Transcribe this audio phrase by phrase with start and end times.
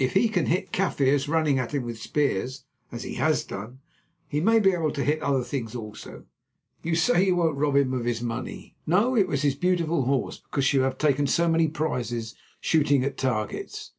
[0.00, 3.78] If he can hit Kaffirs running at him with spears, as he has done,
[4.26, 6.24] he may be able to hit other things also.
[6.82, 10.72] You say that you won't rob him of his money—no, it was his beautiful horse—because
[10.72, 13.92] you have taken so many prizes shooting at targets.